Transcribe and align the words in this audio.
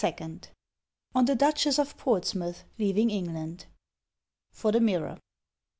On 1.13 1.25
the 1.25 1.35
Duchess 1.35 1.77
of 1.77 1.95
Portsmouth 1.95 2.63
leaving 2.79 3.11
England. 3.11 3.67
_(For 4.51 4.71
the 4.71 4.79
Mirror.) 4.79 5.19